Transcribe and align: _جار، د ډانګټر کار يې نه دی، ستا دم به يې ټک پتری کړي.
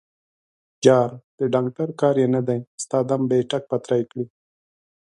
_جار، 0.83 1.09
د 1.37 1.39
ډانګټر 1.51 1.89
کار 2.01 2.15
يې 2.21 2.27
نه 2.35 2.41
دی، 2.47 2.59
ستا 2.83 2.99
دم 3.09 3.21
به 3.27 3.33
يې 3.39 3.43
ټک 3.49 3.63
پتری 3.71 4.01
کړي. 4.11 4.25